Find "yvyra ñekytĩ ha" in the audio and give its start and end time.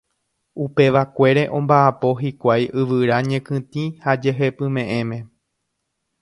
2.85-4.11